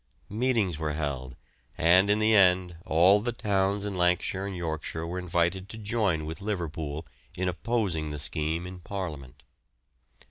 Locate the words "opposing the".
7.47-8.17